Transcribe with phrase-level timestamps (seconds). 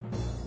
[0.00, 0.37] you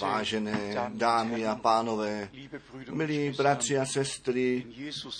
[0.00, 2.30] Vážené dámy a pánové,
[2.90, 4.66] milí bratři a sestry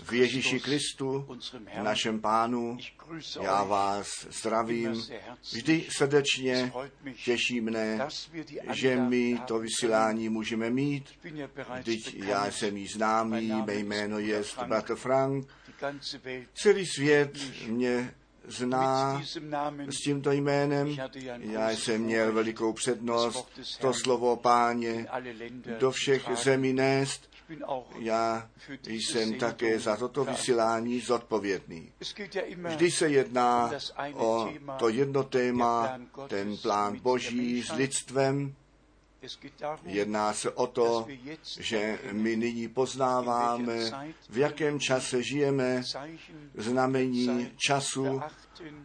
[0.02, 1.39] v Ježíši Kristu,
[1.83, 2.78] našem pánu,
[3.41, 5.02] já vás zdravím.
[5.52, 6.72] Vždy srdečně
[7.25, 8.08] těší mne,
[8.72, 11.05] že my to vysílání můžeme mít.
[11.78, 15.48] Vždyť já jsem jí známý, mé jméno je bratr Frank.
[16.55, 18.14] Celý svět mě
[18.46, 19.22] zná
[19.88, 20.96] s tímto jménem.
[21.38, 25.06] Já jsem měl velikou přednost to slovo páně
[25.78, 27.30] do všech zemí nést.
[27.98, 28.50] Já
[28.86, 31.92] jsem také za toto vysílání zodpovědný.
[32.68, 33.70] Vždy se jedná
[34.14, 38.55] o to jedno téma, ten plán Boží s lidstvem,
[39.85, 41.07] Jedná se o to,
[41.61, 43.91] že my nyní poznáváme,
[44.31, 45.83] v jakém čase žijeme,
[46.55, 48.21] znamení času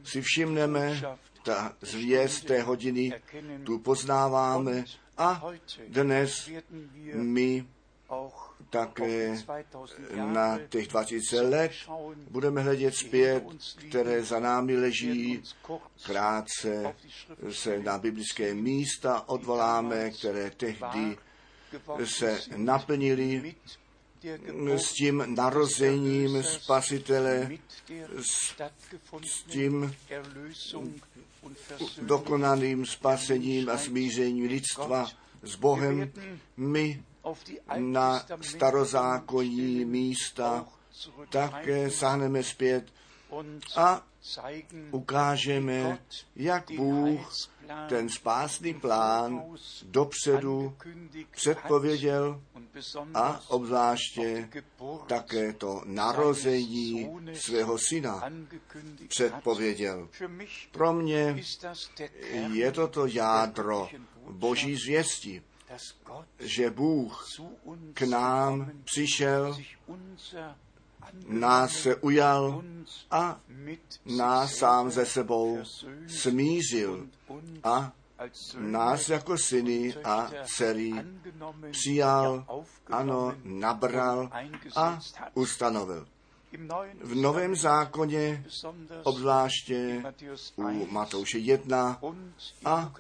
[0.04, 1.02] si všimneme,
[1.44, 3.22] ta zvěst té hodiny
[3.64, 4.86] tu poznáváme
[5.18, 5.44] a
[5.88, 6.50] dnes
[7.14, 7.68] my
[8.70, 9.38] také
[10.16, 11.72] na těch 20 let
[12.30, 13.44] budeme hledět zpět,
[13.90, 15.44] které za námi leží.
[16.06, 16.96] Krátce
[17.52, 21.18] se na biblické místa odvoláme, které tehdy
[22.06, 23.56] se naplnili
[24.78, 27.50] s tím narozením Spasitele,
[28.22, 28.56] s,
[29.26, 29.96] s tím
[32.02, 35.10] dokonalým spasením a smířením lidstva
[35.44, 36.12] s Bohem.
[36.58, 37.04] My
[37.78, 40.66] na starozákonní místa
[41.30, 42.94] také sáhneme zpět
[43.76, 44.02] a
[44.92, 46.00] ukážeme,
[46.36, 47.32] jak Bůh
[47.90, 49.44] ten spásný plán
[49.84, 50.78] dopředu
[51.32, 52.42] předpověděl
[53.14, 54.50] a obzvláště
[55.08, 58.24] také to narození svého syna
[59.08, 60.10] předpověděl.
[60.72, 61.44] Pro mě
[62.54, 63.90] je toto jádro
[64.30, 65.44] boží zvěsti
[66.40, 67.28] že Bůh
[67.94, 69.58] k nám přišel,
[71.28, 72.64] nás se ujal
[73.12, 73.40] a
[74.06, 75.60] nás sám ze sebou
[76.08, 77.08] smířil
[77.64, 77.92] a
[78.58, 80.94] nás jako syny a dcery
[81.72, 82.46] přijal,
[82.88, 84.30] ano, nabral
[84.76, 85.00] a
[85.34, 86.08] ustanovil.
[87.02, 88.46] V Novém zákoně,
[89.04, 90.04] obzvláště
[90.58, 92.02] u Matouše 1
[92.66, 92.94] a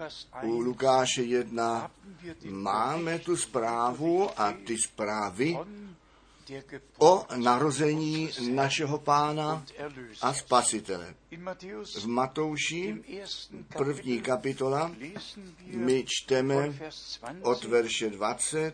[0.43, 1.91] u Lukáše 1,
[2.49, 5.57] máme tu zprávu a ty zprávy
[6.97, 9.65] o narození našeho pána
[10.21, 11.15] a spasitele.
[11.95, 13.03] V Matouši,
[13.77, 14.91] první kapitola,
[15.65, 16.79] my čteme
[17.41, 18.73] od verše 20,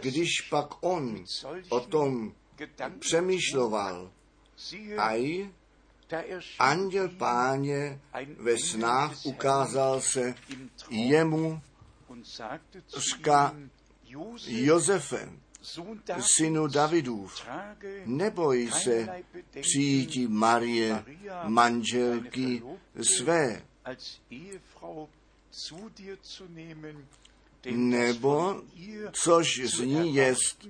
[0.00, 1.24] když pak on
[1.68, 2.34] o tom
[2.98, 4.10] přemýšloval,
[4.98, 5.50] aj
[6.58, 8.00] anděl páně
[8.36, 10.34] ve snách ukázal se
[10.90, 11.60] jemu,
[12.96, 13.56] říká
[14.46, 15.28] Josefe,
[16.20, 17.46] synu Davidův,
[18.04, 19.24] neboj se
[19.60, 21.04] přijítí Marie,
[21.44, 22.62] manželky
[23.02, 23.62] své,
[27.70, 28.62] nebo
[29.12, 30.68] což z ní jest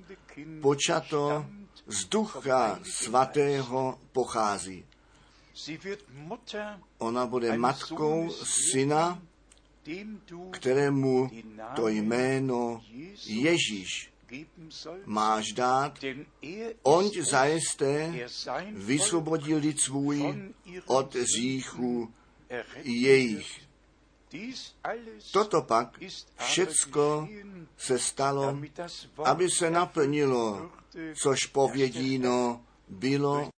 [0.60, 1.46] počato
[1.86, 4.84] z ducha svatého pochází.
[6.98, 8.30] Ona bude matkou
[8.70, 9.22] syna,
[10.50, 11.30] kterému
[11.76, 12.82] to jméno
[13.26, 14.12] Ježíš
[15.04, 15.98] máš dát,
[16.82, 18.28] on zajisté
[18.72, 20.34] vysvobodil lid svůj
[20.86, 22.12] od říchu
[22.82, 23.71] jejich.
[25.32, 25.98] Toto pak
[26.38, 27.28] všecko
[27.76, 28.58] se stalo,
[29.24, 30.70] aby se naplnilo,
[31.22, 33.50] což povědíno bylo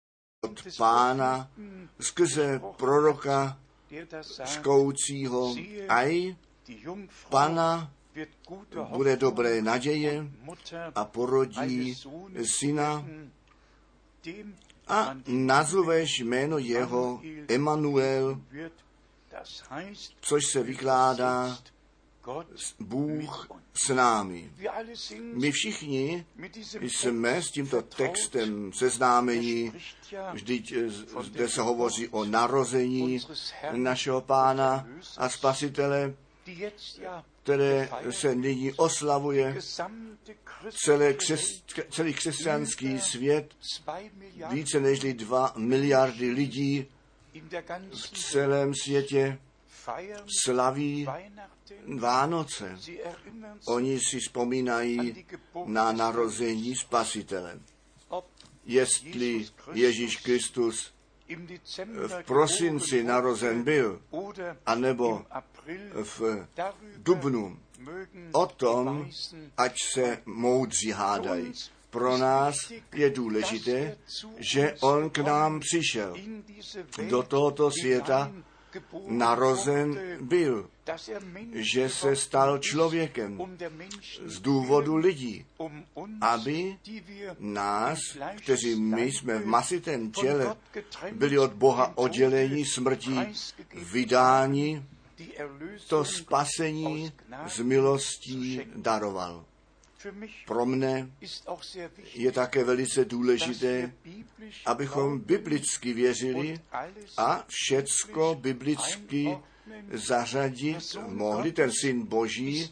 [0.45, 1.51] od pána
[2.01, 3.59] skrze proroka
[4.45, 5.55] zkoucího,
[5.89, 6.37] aj
[7.29, 7.93] pana
[8.97, 10.27] bude dobré naděje
[10.95, 11.95] a porodí
[12.45, 13.05] syna.
[14.89, 18.41] A nazveš jméno jeho Emanuel,
[20.21, 21.59] což se vykládá
[22.81, 24.53] Bůh s námi.
[25.35, 26.27] My všichni
[26.83, 29.73] jsme s tímto textem seznámeni,
[30.33, 30.75] vždyť
[31.23, 33.21] zde se hovoří o narození
[33.73, 34.87] našeho pána
[35.17, 36.15] a spasitele,
[37.43, 39.57] které se nyní oslavuje
[40.85, 43.55] celé křes, celý křesťanský svět,
[44.51, 46.87] více než dva miliardy lidí
[47.91, 49.39] v celém světě
[50.45, 51.07] slaví
[51.99, 52.79] Vánoce.
[53.67, 55.27] Oni si vzpomínají
[55.65, 57.61] na narození Spasitele.
[58.65, 60.93] Jestli Ježíš Kristus
[62.09, 64.03] v prosinci narozen byl,
[64.67, 65.25] anebo
[66.03, 66.47] v
[66.97, 67.59] dubnu,
[68.33, 69.11] o tom,
[69.57, 71.53] ať se moudří hádají.
[71.93, 72.55] Pro nás
[72.95, 73.97] je důležité,
[74.39, 76.17] že on k nám přišel
[77.09, 78.33] do tohoto světa,
[79.07, 80.71] narozen byl,
[81.53, 83.41] že se stal člověkem
[84.25, 85.47] z důvodu lidí,
[86.21, 86.77] aby
[87.39, 87.99] nás,
[88.43, 90.57] kteří my jsme v masitém těle,
[91.13, 93.19] byli od Boha oddělení smrtí,
[93.93, 94.87] vydání,
[95.89, 97.13] to spasení
[97.47, 99.45] z milostí daroval.
[100.47, 101.11] Pro mne
[102.15, 103.93] je také velice důležité,
[104.67, 106.61] abychom biblicky věřili
[107.17, 109.39] a všecko biblicky
[109.93, 110.97] zařadit.
[111.07, 111.53] Mohli.
[111.53, 112.71] Ten syn Boží,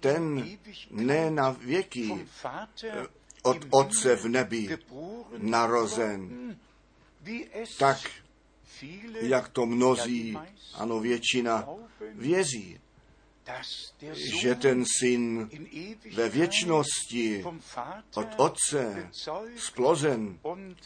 [0.00, 0.48] ten
[0.90, 2.26] ne na věky
[3.42, 4.78] od Otce v nebi
[5.38, 6.56] narozen,
[7.78, 7.98] tak
[9.20, 10.38] jak to mnozí,
[10.74, 11.68] ano většina,
[12.14, 12.80] věří
[14.12, 15.50] že ten syn
[16.14, 17.44] ve věčnosti
[18.14, 19.10] od Otce
[19.56, 20.38] splozen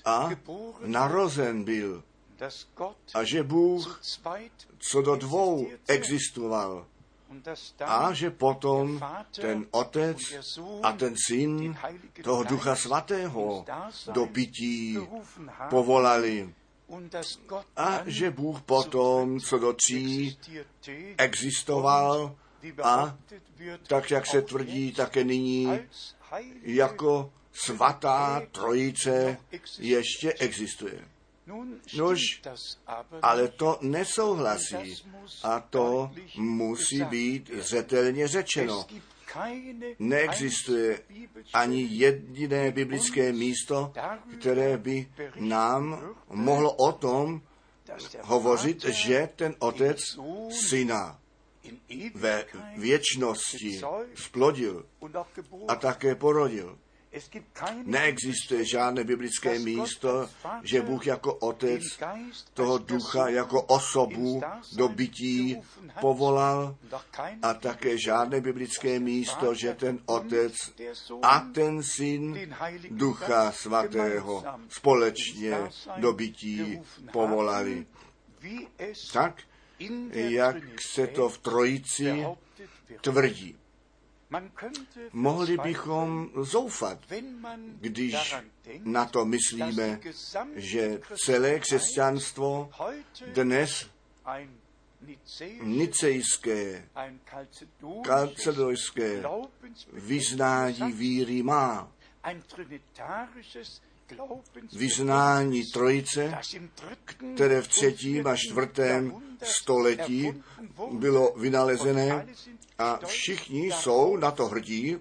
[0.05, 0.31] a
[0.85, 2.03] narozen byl.
[3.15, 4.01] A že Bůh
[4.79, 6.87] co do dvou existoval.
[7.85, 9.01] A že potom
[9.31, 10.19] ten Otec
[10.83, 11.77] a ten Syn
[12.23, 13.65] toho Ducha Svatého
[14.13, 14.99] do pití
[15.71, 16.55] povolali.
[17.77, 20.39] A že Bůh potom co do tří
[21.17, 22.37] existoval
[22.83, 23.19] a
[23.87, 25.69] tak, jak se tvrdí také nyní,
[26.63, 29.37] jako svatá trojice
[29.79, 31.05] ještě existuje.
[31.97, 32.21] Nož,
[33.23, 35.03] ale to nesouhlasí
[35.43, 38.87] a to musí být zřetelně řečeno.
[39.99, 41.01] Neexistuje
[41.53, 43.93] ani jediné biblické místo,
[44.39, 47.43] které by nám mohlo o tom
[48.23, 49.99] hovořit, že ten otec
[50.69, 51.21] syna
[52.15, 52.45] ve
[52.77, 53.81] věčnosti
[54.15, 54.87] splodil
[55.69, 56.79] a také porodil.
[57.85, 60.29] Neexistuje žádné biblické místo,
[60.63, 61.83] že Bůh jako otec
[62.55, 64.43] toho ducha jako osobu
[64.77, 65.57] do bytí
[66.01, 66.77] povolal
[67.43, 70.55] a také žádné biblické místo, že ten otec
[71.23, 72.55] a ten syn
[72.91, 76.81] ducha svatého společně do bytí
[77.13, 77.87] povolali.
[79.13, 79.43] Tak,
[80.13, 82.27] jak se to v trojici
[83.01, 83.57] tvrdí.
[85.13, 86.99] Mohli bychom zoufat,
[87.81, 88.35] když
[88.85, 90.01] na to myslíme,
[90.55, 92.71] že celé křesťanstvo
[93.33, 93.91] dnes
[95.63, 96.89] nicejské,
[98.05, 99.23] kalcedojské
[99.93, 101.93] vyznání víry má.
[104.73, 106.39] Vyznání trojice,
[107.35, 110.43] které v třetím a čtvrtém století
[110.93, 112.27] bylo vynalezené
[112.79, 114.97] a všichni jsou na to hrdí.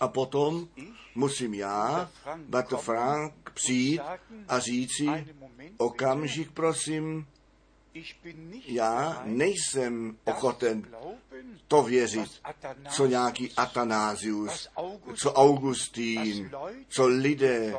[0.00, 0.68] A potom
[1.14, 4.00] musím já, Bato Frank, přijít
[4.48, 5.06] a říci,
[5.76, 7.26] okamžik prosím,
[8.66, 10.86] já nejsem ochoten
[11.72, 12.30] to věřit,
[12.88, 14.68] co nějaký Atanázius,
[15.14, 16.50] co Augustín,
[16.88, 17.74] co lidé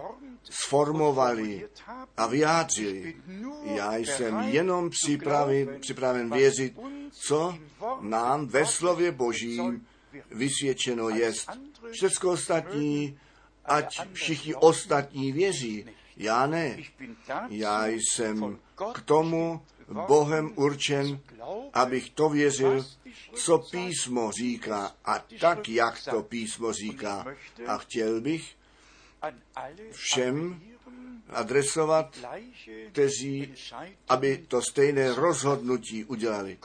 [0.49, 1.69] sformovali
[2.17, 3.15] a vyjádřili.
[3.63, 6.79] Já jsem jenom připraven, připraven věřit,
[7.27, 7.57] co
[8.01, 9.87] nám ve slově Božím
[10.31, 11.49] vysvědčeno jest.
[11.91, 13.19] Všecko ostatní,
[13.65, 15.85] ať všichni ostatní věří.
[16.17, 16.77] Já ne.
[17.49, 18.59] Já jsem
[18.93, 19.61] k tomu
[19.93, 21.19] Bohem určen,
[21.73, 22.85] abych to věřil,
[23.33, 27.25] co písmo říká a tak, jak to písmo říká.
[27.67, 28.55] A chtěl bych
[29.91, 30.61] všem
[31.29, 32.19] adresovat,
[32.91, 33.53] kteří,
[34.09, 36.57] aby to stejné rozhodnutí udělali.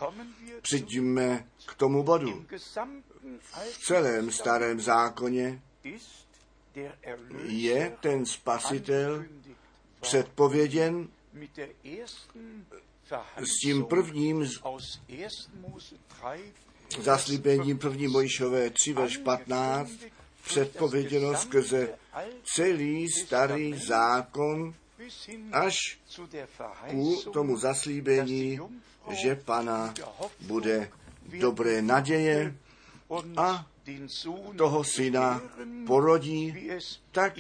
[0.62, 2.46] Přijďme k tomu bodu.
[3.70, 5.62] V celém starém zákoně
[7.46, 9.24] je ten spasitel
[10.00, 11.08] předpověděn
[13.36, 14.50] s tím prvním
[17.00, 19.90] zaslíbením první Mojšové 3 verš 15
[20.44, 21.94] předpověděno skrze
[22.54, 24.74] celý starý zákon
[25.52, 25.98] až
[26.90, 28.60] ku tomu zaslíbení,
[29.10, 29.94] že Pana
[30.40, 30.90] bude
[31.40, 32.56] dobré naděje
[33.36, 33.66] a
[34.56, 35.42] toho syna
[35.86, 36.70] porodí,
[37.12, 37.32] tak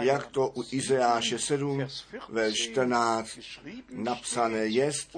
[0.00, 1.86] jak to u Izeáše 7
[2.28, 3.38] ve 14
[3.90, 5.16] napsané jest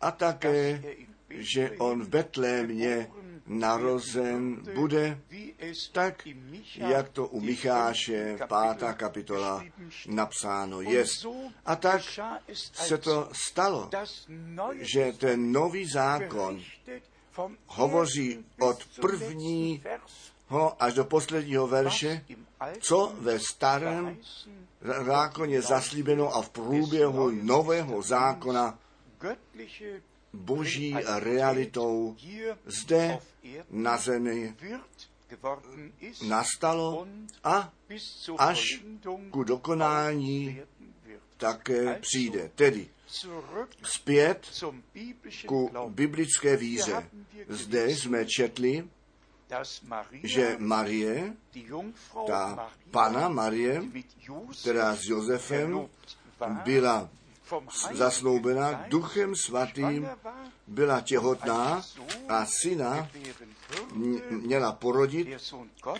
[0.00, 0.82] a také,
[1.28, 3.08] že on v Betlémě
[3.46, 5.18] narozen bude,
[5.92, 6.28] tak
[6.76, 8.38] jak to u Micháše
[8.78, 8.94] 5.
[8.94, 9.64] kapitola
[10.06, 11.04] napsáno je.
[11.66, 12.02] A tak
[12.72, 13.90] se to stalo,
[14.80, 16.60] že ten nový zákon
[17.66, 22.24] hovoří od prvního až do posledního verše,
[22.80, 24.18] co ve starém
[25.06, 28.78] zákoně zaslíbeno a v průběhu nového zákona
[30.32, 32.16] boží realitou
[32.66, 33.18] zde
[33.70, 34.56] na zemi
[36.28, 37.06] nastalo
[37.44, 37.72] a
[38.38, 38.84] až
[39.30, 40.60] ku dokonání
[41.36, 42.50] také přijde.
[42.54, 42.88] Tedy
[43.82, 44.64] zpět
[45.46, 47.10] ku biblické víře.
[47.48, 48.88] Zde jsme četli,
[50.22, 51.32] že Marie,
[52.26, 53.82] ta pana Marie,
[54.60, 55.88] která s Josefem
[56.64, 57.10] byla
[57.92, 60.08] zasnoubena duchem svatým,
[60.66, 61.82] byla těhotná
[62.28, 63.08] a syna
[64.30, 65.28] měla porodit.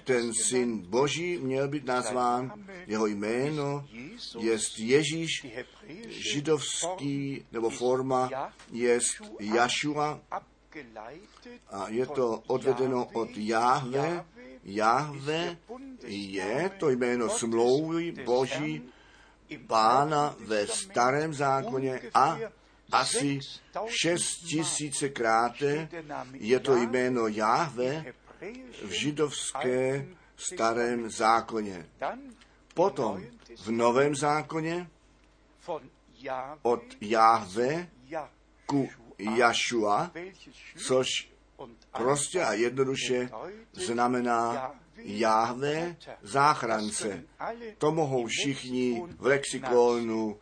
[0.05, 3.87] Ten syn Boží měl být nazván, jeho jméno
[4.38, 5.47] je Ježíš,
[6.09, 8.31] židovský nebo forma
[8.73, 8.99] je
[9.41, 10.21] Jašua
[11.71, 14.25] a je to odvedeno od Jahve.
[14.64, 15.57] Jahve
[16.07, 18.83] je to jméno smlouvy Boží,
[19.67, 22.38] pána ve starém zákoně a
[22.93, 23.39] asi
[23.89, 25.89] šest tisícekráte
[26.33, 28.05] je to jméno Jahve
[28.85, 30.07] v židovské
[30.37, 31.87] starém zákoně.
[32.75, 33.25] Potom
[33.59, 34.91] v novém zákoně
[36.63, 37.89] od Jahve
[38.67, 40.11] ku Jašua,
[40.87, 41.07] což
[41.93, 43.31] prostě a jednoduše
[43.73, 47.25] znamená Jahve záchrance.
[47.79, 50.39] To mohou všichni v lexikonu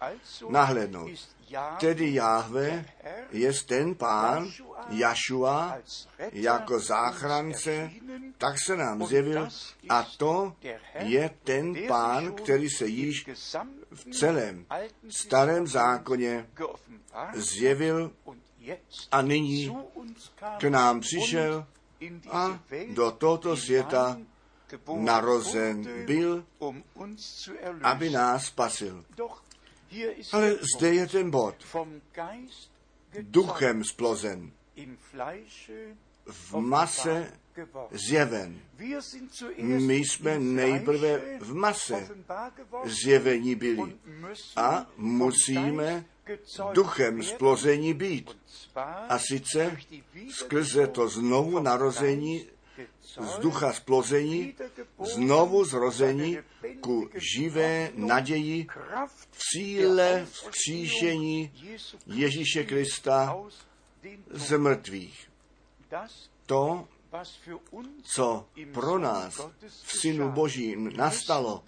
[0.48, 1.10] nahlednout.
[1.80, 2.84] Tedy Jahve
[3.30, 4.50] je ten pán
[4.88, 5.78] Jašua
[6.32, 7.90] jako záchrance,
[8.38, 9.48] tak se nám zjevil
[9.88, 10.52] a to
[10.98, 13.26] je ten pán, který se již
[13.90, 14.66] v celém
[15.08, 16.46] starém zákoně
[17.34, 18.12] zjevil
[19.12, 19.76] a nyní
[20.58, 21.66] k nám přišel
[22.30, 22.60] a
[22.94, 24.18] do tohoto světa
[24.96, 26.44] narozen byl,
[27.82, 29.04] aby nás spasil.
[30.32, 31.54] Ale zde je ten bod.
[33.20, 34.52] Duchem splozen,
[36.26, 37.32] v mase
[37.90, 38.60] zjeven.
[39.58, 42.08] My jsme nejprve v mase
[42.84, 43.96] zjevení byli.
[44.56, 46.04] a musíme
[46.72, 48.38] duchem splození být.
[49.08, 49.76] A sice
[50.30, 52.46] skrze to znovu narození
[53.20, 54.54] z ducha splození,
[54.98, 56.38] znovu zrození
[56.80, 58.66] ku živé naději
[59.06, 61.52] v síle vzkříšení
[62.06, 63.36] Ježíše Krista
[64.30, 65.30] z mrtvých.
[66.46, 66.88] To,
[68.02, 69.40] co pro nás
[69.82, 71.64] v Synu Božím nastalo,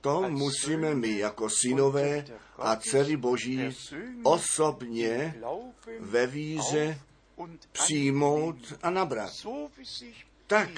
[0.00, 2.24] to musíme my jako synové
[2.58, 3.60] a dcery Boží
[4.22, 5.34] osobně
[6.00, 7.00] ve víře
[7.72, 9.32] přijmout a nabrat
[10.50, 10.70] tak,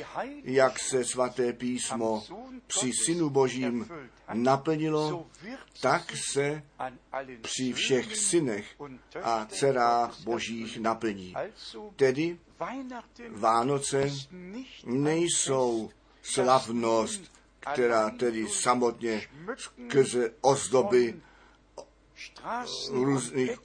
[0.44, 2.24] jak se svaté písmo
[2.66, 3.88] při Synu Božím
[4.32, 5.26] naplnilo,
[5.80, 6.62] tak se
[7.40, 8.66] při všech synech
[9.22, 11.34] a dcerách Božích naplní.
[11.96, 12.38] Tedy
[13.30, 14.10] Vánoce
[14.84, 15.90] nejsou
[16.22, 17.22] slavnost,
[17.72, 19.22] která tedy samotně
[19.56, 21.20] skrze ozdoby
[22.90, 23.58] různých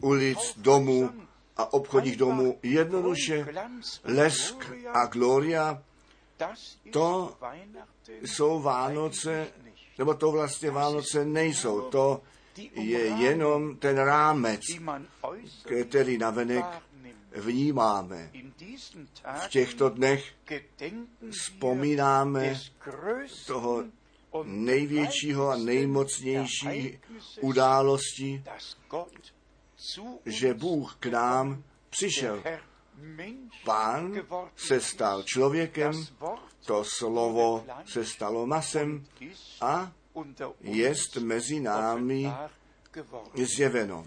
[0.00, 1.10] ulic, domů
[1.56, 3.46] a obchodních domů jednoduše
[4.04, 5.82] lesk a gloria,
[6.92, 7.36] to
[8.22, 9.48] jsou Vánoce,
[9.98, 11.80] nebo to vlastně Vánoce nejsou.
[11.80, 12.22] To
[12.74, 14.60] je jenom ten rámec,
[15.88, 16.64] který navenek
[17.36, 18.30] vnímáme.
[19.44, 20.32] V těchto dnech
[21.30, 22.60] vzpomínáme
[23.46, 23.84] toho
[24.44, 26.98] největšího a nejmocnější
[27.40, 28.44] události,
[30.24, 32.42] že Bůh k nám přišel.
[33.64, 34.14] Pán
[34.56, 36.06] se stal člověkem,
[36.66, 39.06] to slovo se stalo masem
[39.60, 39.92] a
[40.60, 42.32] jest mezi námi
[43.34, 44.06] zjeveno.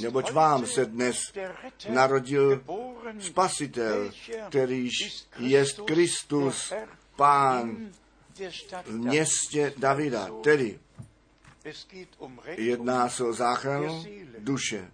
[0.00, 1.18] Neboť vám se dnes
[1.88, 2.64] narodil
[3.20, 4.10] Spasitel,
[4.48, 6.72] kterýž jest Kristus,
[7.16, 7.90] Pán
[8.84, 10.28] v městě Davida.
[10.42, 10.78] Tedy
[12.56, 14.04] jedná se o záchranu
[14.38, 14.90] duše.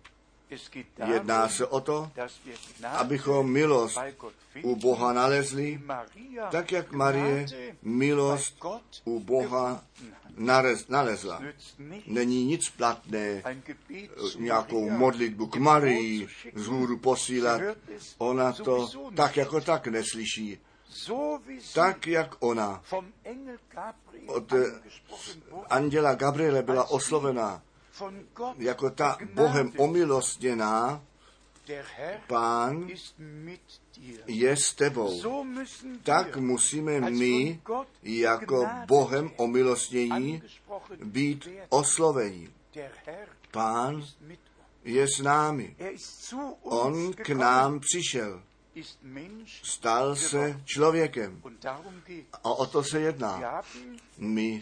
[1.06, 2.11] Jedná se o to,
[2.88, 3.99] abychom milost
[4.62, 5.80] u Boha nalezli,
[6.50, 7.46] tak jak Marie
[7.82, 8.64] milost
[9.04, 9.85] u Boha
[10.88, 11.42] nalezla.
[12.06, 13.42] Není nic platné
[14.38, 17.61] nějakou modlitbu k Marii z hůru posílat.
[18.18, 20.58] Ona to tak jako tak neslyší.
[21.75, 22.83] Tak, jak ona.
[24.26, 24.52] od
[25.71, 27.62] anděla Gabriele byla oslovená
[28.59, 31.02] jako ta Bohem omilostněná,
[32.26, 32.88] Pán
[34.26, 35.23] je s tebou.
[36.02, 37.61] Tak musíme my
[38.02, 40.43] jako Bohem omilostnění
[41.05, 42.49] být oslovení.
[43.50, 44.05] Pán
[44.85, 45.76] je s námi.
[46.62, 48.43] On k nám přišel
[49.62, 51.42] stal se člověkem.
[52.45, 53.62] A o to se jedná.
[54.18, 54.61] My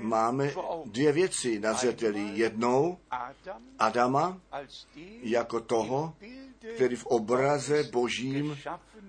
[0.00, 0.54] máme
[0.84, 2.30] dvě věci na zřeteli.
[2.34, 2.98] Jednou
[3.78, 4.40] Adama
[5.22, 6.14] jako toho,
[6.74, 8.58] který v obraze božím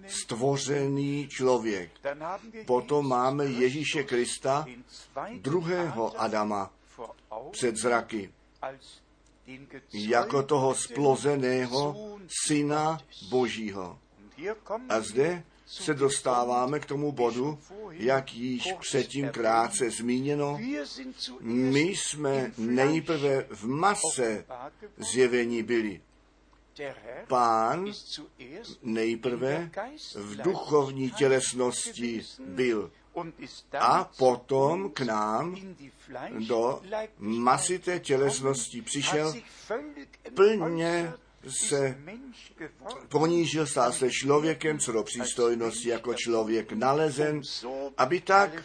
[0.08, 1.92] stvořený člověk.
[2.66, 4.66] Potom máme Ježíše Krista,
[5.42, 6.72] druhého Adama
[7.52, 8.32] před zraky
[9.94, 11.96] jako toho splozeného
[12.48, 13.00] syna
[13.30, 14.00] Božího.
[14.90, 20.60] A zde se dostáváme k tomu bodu, jak již předtím krátce zmíněno,
[21.42, 24.46] my jsme nejprve v mase
[24.98, 26.02] zjevení byli.
[27.28, 27.92] Pán
[28.84, 29.72] nejprve
[30.16, 32.92] v duchovní tělesnosti byl
[33.80, 35.56] a potom k nám
[36.48, 36.82] do
[37.18, 39.34] masité tělesnosti přišel
[40.34, 41.14] plně
[41.48, 41.98] se
[43.10, 47.42] ponížil, stál se člověkem, co do přístojnosti jako člověk nalezen,
[47.98, 48.64] aby tak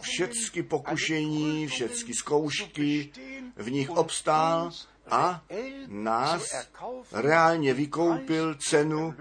[0.00, 3.12] všechny pokušení, všechny zkoušky
[3.56, 4.70] v nich obstál
[5.10, 5.44] a
[5.86, 6.66] nás
[7.12, 9.14] reálně vykoupil cenu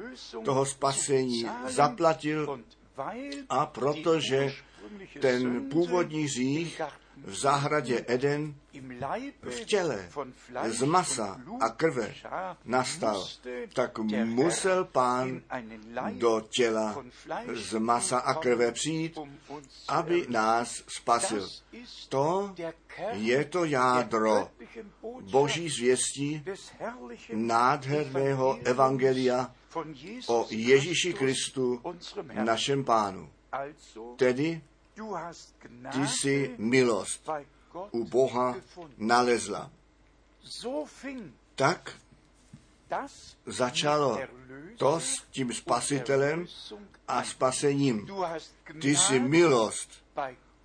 [0.45, 2.63] toho spasení, zaplatil
[3.49, 4.53] a protože
[5.21, 6.81] ten původní řích
[7.17, 8.55] v zahradě Eden
[9.41, 10.09] v těle
[10.67, 12.13] z masa a krve
[12.65, 13.27] nastal,
[13.73, 15.41] tak musel pán
[16.11, 17.03] do těla
[17.53, 19.19] z masa a krve přijít,
[19.87, 21.49] aby nás spasil.
[22.09, 22.55] To
[23.11, 24.49] je to jádro
[25.31, 26.43] boží zvěstí
[27.33, 29.51] nádherného evangelia
[30.27, 31.81] o Ježíši Kristu,
[32.43, 33.29] našem pánu.
[34.15, 34.61] Tedy
[35.91, 37.29] ty jsi milost
[37.91, 38.55] u Boha
[38.97, 39.71] nalezla.
[41.55, 41.99] Tak
[43.45, 44.19] začalo
[44.77, 46.45] to s tím spasitelem
[47.07, 48.07] a spasením.
[48.81, 49.89] Ty jsi milost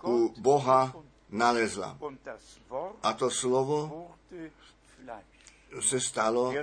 [0.03, 0.93] u Boha
[1.29, 1.97] nalezla.
[3.03, 4.11] A to slovo
[5.79, 6.53] se stalo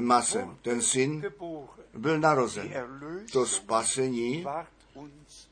[0.00, 0.58] masem.
[0.62, 1.24] Ten syn
[1.94, 2.72] byl narozen.
[3.32, 4.46] To spasení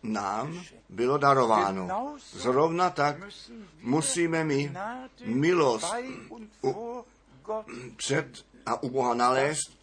[0.03, 2.17] nám bylo darováno.
[2.33, 3.17] Zrovna tak
[3.81, 4.73] musíme my
[5.25, 5.95] milost
[6.65, 7.05] u,
[7.97, 9.79] před a u Boha nalézt,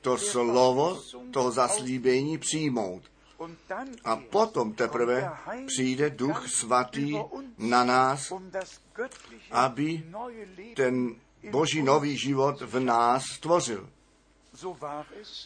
[0.00, 3.02] to slovo toho zaslíbení přijmout.
[4.04, 5.30] A potom teprve
[5.66, 7.18] přijde Duch Svatý
[7.58, 8.32] na nás,
[9.50, 10.04] aby
[10.76, 11.14] ten
[11.50, 13.88] Boží nový život v nás stvořil.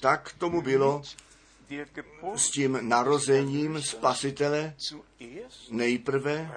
[0.01, 1.03] Tak tomu bylo
[2.37, 4.75] s tím narozením Spasitele
[5.71, 6.51] nejprve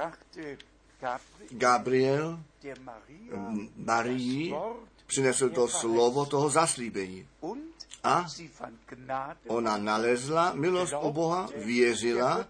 [1.51, 2.39] Gabriel
[3.75, 4.53] Marii
[5.07, 7.27] přinesl to slovo toho zaslíbení.
[8.03, 8.25] A
[9.47, 12.47] ona nalezla milost u Boha, věřila,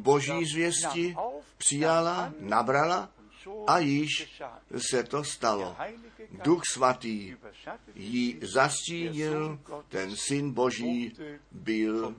[0.00, 1.16] boží zvěsti
[1.58, 3.10] přijala, nabrala
[3.66, 4.40] a již
[4.90, 5.76] se to stalo.
[6.44, 7.36] Duch svatý
[7.94, 9.58] ji zastínil,
[9.88, 11.16] ten syn boží
[11.52, 12.14] byl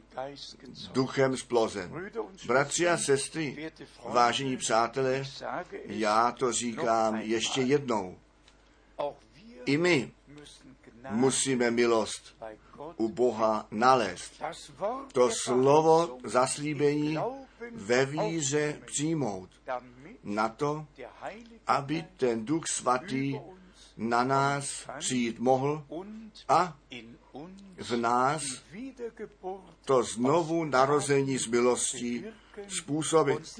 [0.93, 2.11] duchem splozen.
[2.47, 3.71] Bratři a sestry,
[4.05, 5.23] vážení přátelé,
[5.85, 8.17] já to říkám ještě jednou.
[9.65, 10.11] I my
[11.09, 12.35] musíme milost
[12.97, 14.43] u Boha nalézt.
[15.13, 17.17] To slovo zaslíbení
[17.71, 19.49] ve víře přijmout.
[20.23, 20.85] Na to,
[21.67, 23.39] aby ten Duch Svatý
[23.97, 25.85] na nás přijít mohl
[26.47, 26.77] a
[27.77, 28.41] v nás
[29.85, 32.25] to znovu narození z milostí
[32.67, 33.59] způsobit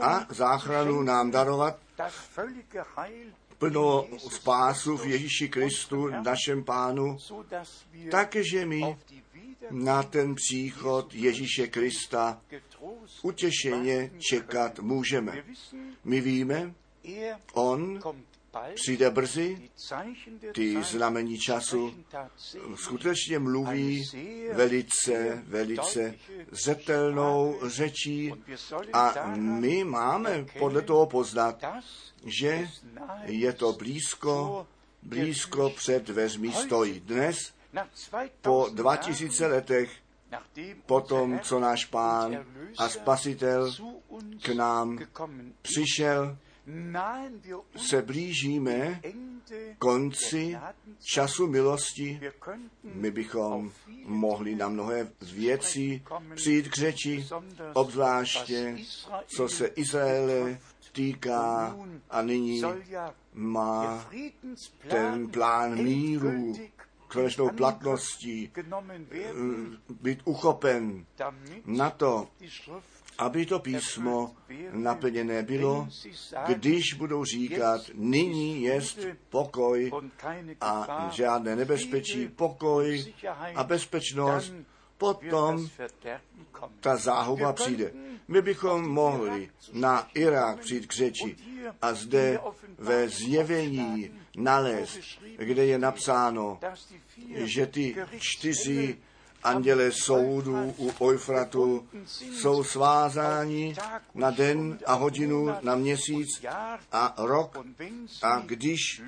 [0.00, 1.78] a záchranu nám darovat
[3.58, 7.18] plnou spásu v Ježíši Kristu, našem pánu,
[8.10, 8.98] takže my
[9.70, 12.40] na ten příchod Ježíše Krista
[13.22, 15.44] utěšeně čekat můžeme.
[16.04, 16.74] My víme,
[17.52, 18.00] on
[18.74, 19.70] přijde brzy,
[20.52, 21.94] ty znamení času
[22.74, 24.04] skutečně mluví
[24.52, 26.14] velice, velice
[26.50, 28.32] zetelnou řečí
[28.92, 31.64] a my máme podle toho poznat,
[32.24, 32.68] že
[33.24, 34.66] je to blízko,
[35.02, 37.00] blízko před dveřmi stojí.
[37.00, 37.36] Dnes,
[38.40, 39.90] po 2000 letech,
[40.86, 42.46] po tom, co náš pán
[42.78, 43.72] a spasitel
[44.42, 44.98] k nám
[45.62, 46.36] přišel,
[47.76, 49.00] se blížíme
[49.78, 50.58] konci
[51.14, 52.20] času milosti.
[52.84, 53.72] My bychom
[54.04, 56.02] mohli na mnohé věcí
[56.34, 57.26] přijít k řeči,
[57.72, 58.76] obzvláště
[59.26, 60.58] co se Izraele
[60.92, 61.76] týká
[62.10, 62.62] a nyní
[63.34, 64.06] má
[64.88, 66.54] ten plán míru
[67.08, 68.52] konečnou platností
[70.00, 71.06] být uchopen
[71.64, 72.28] na to,
[73.18, 74.34] aby to písmo
[74.72, 75.88] naplněné bylo,
[76.46, 79.92] když budou říkat, nyní jest pokoj
[80.60, 83.14] a žádné nebezpečí, pokoj
[83.54, 84.52] a bezpečnost,
[84.98, 85.68] potom
[86.80, 87.92] ta záhuba přijde.
[88.28, 91.36] My bychom mohli na Irák přijít k řeči
[91.82, 92.40] a zde
[92.78, 94.98] ve zjevení nalézt,
[95.36, 96.58] kde je napsáno,
[97.34, 98.98] že ty čtyři
[99.44, 103.74] anděle soudu u Eufratu jsou svázáni
[104.14, 106.28] na den a hodinu, na měsíc
[106.92, 107.66] a rok.
[108.22, 109.02] A když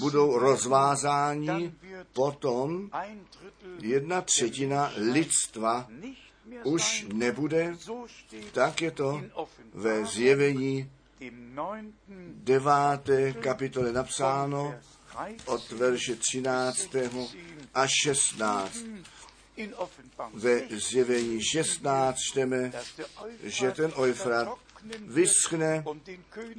[0.00, 1.72] budou rozvázáni,
[2.12, 2.90] potom
[3.80, 5.88] jedna třetina lidstva
[6.64, 7.76] už nebude,
[8.52, 9.22] tak je to
[9.74, 10.90] ve zjevení
[12.34, 14.74] deváté kapitole napsáno
[15.46, 16.88] od verše 13.
[17.74, 18.76] až 16
[20.34, 22.72] ve zjevení 16 čteme,
[23.42, 24.48] že ten Eufrat
[25.06, 25.84] vyschne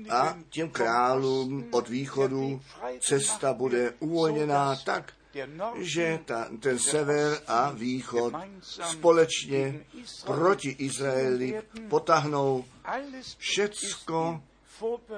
[0.10, 2.62] a těm králům od východu
[3.00, 5.14] cesta bude uvolněná tak,
[5.80, 9.86] že ta, ten sever a východ společně
[10.26, 12.66] proti Izraeli potahnou
[13.38, 14.42] všecko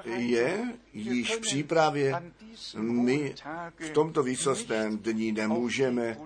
[0.05, 2.31] je již v přípravě.
[2.77, 3.35] My
[3.77, 6.17] v tomto výsostném dní nemůžeme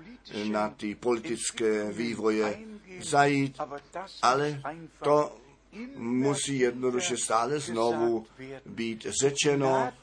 [0.52, 2.60] na ty politické vývoje
[3.02, 3.58] zajít,
[4.22, 4.62] ale
[5.04, 5.38] to
[5.96, 8.26] musí jednoduše stále znovu
[8.66, 9.94] být řečeno.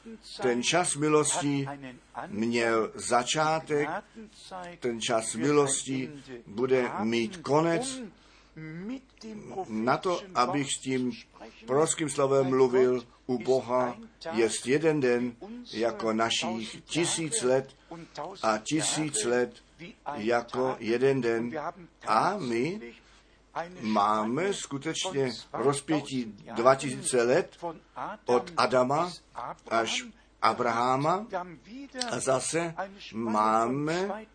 [0.41, 1.67] Ten čas milosti
[2.27, 3.89] měl začátek,
[4.79, 6.11] ten čas milosti
[6.47, 8.01] bude mít konec.
[9.67, 11.11] Na to, abych s tím
[11.65, 13.97] prorockým slovem mluvil, u Boha
[14.31, 15.35] je jeden den
[15.73, 17.75] jako našich tisíc let
[18.41, 19.63] a tisíc let
[20.13, 21.59] jako jeden den.
[22.07, 22.93] A my
[23.81, 27.57] máme skutečně rozpětí 2000 let
[28.25, 29.11] od Adama
[29.69, 30.03] až
[30.41, 31.25] Abraháma
[32.11, 32.75] a zase
[33.13, 34.25] máme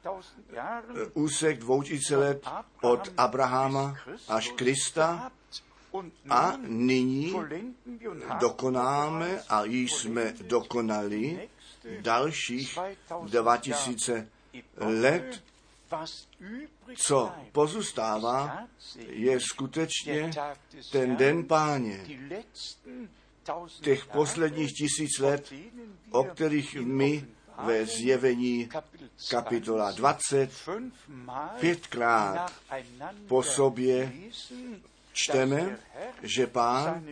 [1.14, 2.46] úsek 2000 let
[2.82, 3.96] od Abraháma
[4.28, 5.30] až Krista
[6.30, 7.34] a nyní
[8.40, 11.48] dokonáme a již jsme dokonali
[12.00, 12.78] dalších
[13.22, 14.28] 2000
[14.76, 15.42] let.
[16.96, 18.68] Co pozůstává,
[19.06, 20.30] je skutečně
[20.92, 22.06] ten den páně,
[23.80, 25.52] těch posledních tisíc let,
[26.10, 27.26] o kterých my
[27.58, 28.68] ve zjevení
[29.30, 30.50] kapitola 20
[31.60, 32.52] pětkrát
[33.26, 34.12] po sobě
[35.12, 35.78] čteme,
[36.22, 37.04] že pán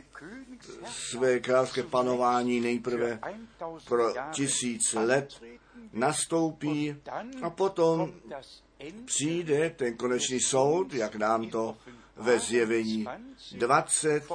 [0.84, 3.20] své královské panování nejprve
[3.88, 5.42] pro tisíc let
[5.92, 6.96] nastoupí
[7.42, 8.12] a potom
[9.04, 11.76] přijde ten konečný soud, jak nám to
[12.16, 13.06] ve zjevení
[13.52, 14.30] 20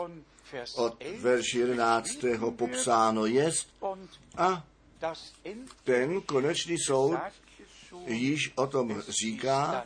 [0.76, 2.10] od verši 11.
[2.56, 3.68] popsáno jest
[4.38, 4.66] a
[5.84, 7.20] ten konečný soud
[8.06, 9.86] již o tom říká,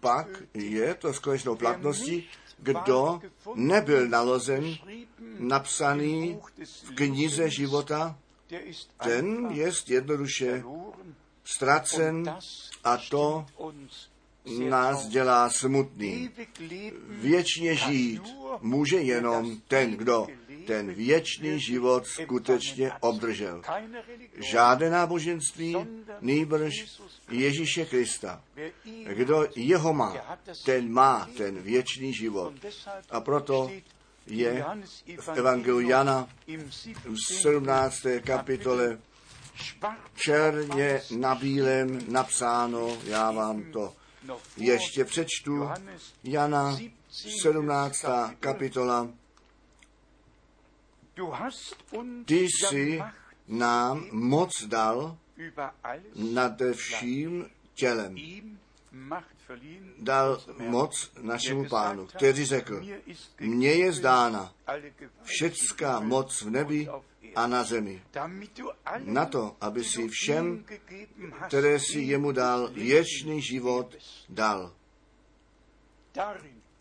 [0.00, 3.20] pak je to s konečnou platností, kdo
[3.54, 4.76] nebyl nalozen,
[5.38, 6.38] napsaný
[6.84, 8.18] v knize života,
[9.02, 10.64] ten je jednoduše
[11.44, 12.36] ztracen
[12.84, 13.46] a to
[14.68, 16.30] nás dělá smutný.
[17.08, 18.22] Věčně žít
[18.60, 20.26] může jenom ten, kdo
[20.66, 23.62] ten věčný život skutečně obdržel.
[24.36, 25.76] Žádné náboženství,
[26.20, 26.74] nýbrž
[27.30, 28.42] Ježíše Krista.
[29.14, 32.54] Kdo jeho má, ten má ten věčný život.
[33.10, 33.70] A proto
[34.26, 34.64] je
[35.20, 36.28] v Evangeliu Jana
[37.04, 37.96] v 17.
[38.24, 38.98] kapitole
[40.14, 43.94] černě na bílém napsáno, já vám to
[44.56, 45.70] ještě přečtu,
[46.24, 46.78] Jana
[47.42, 48.04] 17.
[48.40, 49.08] kapitola,
[52.24, 53.02] ty jsi
[53.48, 55.18] nám moc dal
[56.16, 58.16] nad vším tělem.
[59.98, 62.82] Dal moc našemu pánu, který řekl,
[63.40, 64.54] mně je zdána
[65.22, 66.88] všecká moc v nebi
[67.34, 68.02] a na zemi.
[68.98, 70.64] Na to, aby si všem,
[71.46, 73.96] které si jemu dal, věčný život
[74.28, 74.72] dal.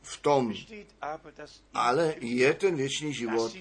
[0.02, 0.54] V tom
[1.74, 3.56] ale je ten věčný život,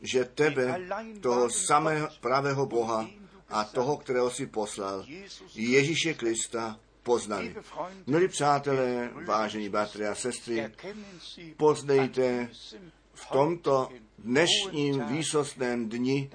[0.00, 0.80] že tebe,
[1.20, 3.10] toho samého pravého Boha
[3.48, 5.04] a toho, kterého si poslal,
[5.54, 7.56] Ježíše Krista, poznali.
[8.06, 10.72] Milí přátelé, vážení bratři a sestry,
[11.56, 12.48] poznejte
[13.14, 16.30] v tomto dnešním výsostném dni,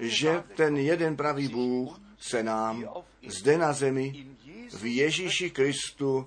[0.00, 2.84] že ten jeden pravý Bůh se nám
[3.26, 4.26] zde na zemi
[4.78, 6.26] v Ježíši Kristu,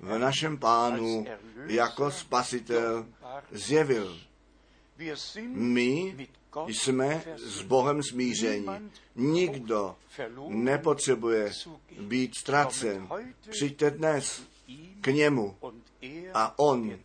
[0.00, 1.26] v našem pánu,
[1.66, 3.06] jako spasitel
[3.50, 4.18] zjevil.
[5.52, 6.28] My
[6.66, 8.66] jsme s Bohem smíření.
[9.16, 9.96] Nikdo
[10.48, 11.52] nepotřebuje
[12.00, 13.08] být ztracen.
[13.50, 14.42] Přijďte dnes
[15.00, 15.56] k němu
[16.34, 16.98] a on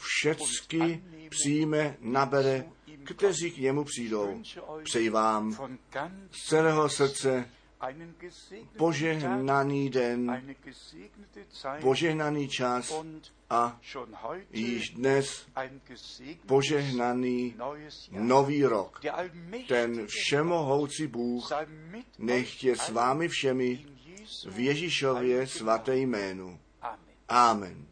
[0.00, 2.64] všecky přijme, nabere,
[3.04, 4.42] kteří k němu přijdou.
[4.84, 5.70] Přeji vám
[6.30, 7.48] z celého srdce
[8.76, 10.46] požehnaný den,
[11.80, 13.02] požehnaný čas.
[13.50, 13.80] A
[14.50, 15.46] již dnes
[16.46, 17.54] požehnaný
[18.10, 19.00] nový rok.
[19.68, 21.52] Ten všemohoucí Bůh
[22.18, 23.86] nech je s vámi všemi
[24.50, 26.58] v Ježíšově svaté jménu.
[27.28, 27.89] Amen.